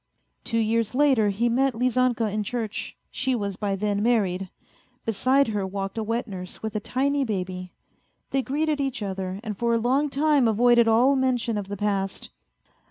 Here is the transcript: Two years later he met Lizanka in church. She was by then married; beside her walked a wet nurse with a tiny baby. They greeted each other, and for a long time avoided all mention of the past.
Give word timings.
Two 0.43 0.57
years 0.57 0.95
later 0.95 1.29
he 1.29 1.47
met 1.47 1.75
Lizanka 1.75 2.27
in 2.33 2.41
church. 2.41 2.97
She 3.11 3.35
was 3.35 3.55
by 3.55 3.75
then 3.75 4.01
married; 4.01 4.49
beside 5.05 5.49
her 5.49 5.63
walked 5.67 5.95
a 5.95 6.01
wet 6.03 6.27
nurse 6.27 6.63
with 6.63 6.75
a 6.75 6.79
tiny 6.79 7.23
baby. 7.23 7.71
They 8.31 8.41
greeted 8.41 8.81
each 8.81 9.03
other, 9.03 9.39
and 9.43 9.55
for 9.55 9.75
a 9.75 9.77
long 9.77 10.09
time 10.09 10.47
avoided 10.47 10.87
all 10.87 11.15
mention 11.15 11.55
of 11.55 11.67
the 11.67 11.77
past. 11.77 12.31